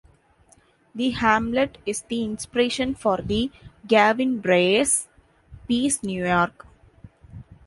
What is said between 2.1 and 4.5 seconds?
inspiration for the Gavin